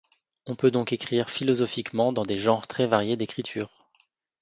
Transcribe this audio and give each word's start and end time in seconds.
On 0.47 0.55
peut 0.55 0.71
donc 0.71 0.93
écrire 0.93 1.29
philosophiquement 1.29 2.11
dans 2.11 2.23
des 2.25 2.35
genres 2.35 2.65
très 2.65 2.87
variés 2.87 3.17
d’écriture. 3.17 3.87